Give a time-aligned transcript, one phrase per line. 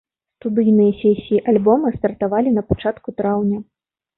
[0.37, 3.59] Студыйныя сесіі альбома стартавалі на пачатку траўня.